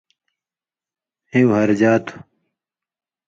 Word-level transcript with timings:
ہیُو 1.31 1.49
ہرژا 1.57 1.93
تُھو۔ 2.05 2.15